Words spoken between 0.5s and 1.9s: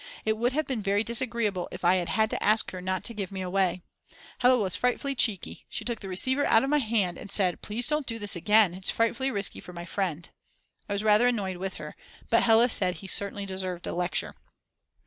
have been very disagreeable if